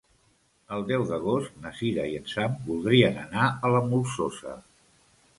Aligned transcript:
El 0.75 0.85
deu 0.91 1.03
d'agost 1.09 1.59
na 1.65 1.73
Cira 1.79 2.05
i 2.13 2.17
en 2.19 2.25
Sam 2.31 2.55
voldrien 2.69 3.19
anar 3.25 3.45
a 3.69 3.71
la 3.75 3.83
Molsosa. 3.91 4.55